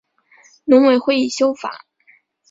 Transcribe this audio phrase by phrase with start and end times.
[0.65, 1.85] 农委会已修法